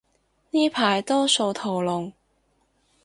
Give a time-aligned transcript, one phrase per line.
[0.49, 2.11] 呢排多數屠龍